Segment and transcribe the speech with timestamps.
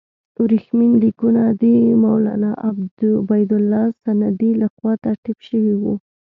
[0.43, 1.63] ورېښمین لیکونه د
[2.03, 2.51] مولنا
[3.25, 5.93] عبیدالله سندي له خوا ترتیب شوي وو.